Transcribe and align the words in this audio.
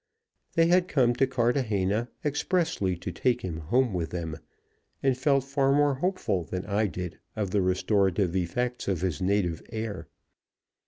They 0.53 0.65
had 0.65 0.87
come 0.87 1.13
to 1.13 1.27
Cartagena 1.27 2.09
expressly 2.25 2.95
to 2.97 3.11
take 3.11 3.41
him 3.43 3.57
home 3.57 3.93
with 3.93 4.09
them, 4.09 4.39
and 5.03 5.15
felt 5.15 5.43
far 5.43 5.71
more 5.73 5.93
hopeful 5.93 6.43
than 6.43 6.65
I 6.65 6.87
did 6.87 7.19
of 7.35 7.51
the 7.51 7.61
restorative 7.61 8.35
effects 8.35 8.87
of 8.87 9.01
his 9.01 9.21
native 9.21 9.61
air. 9.69 10.07